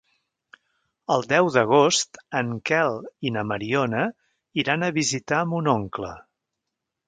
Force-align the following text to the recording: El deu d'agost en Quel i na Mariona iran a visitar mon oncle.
El 1.15 1.25
deu 1.33 1.49
d'agost 1.55 2.17
en 2.41 2.49
Quel 2.71 2.99
i 3.31 3.35
na 3.37 3.45
Mariona 3.53 4.03
iran 4.65 4.89
a 4.89 4.93
visitar 4.99 5.47
mon 5.55 5.75
oncle. 5.79 6.15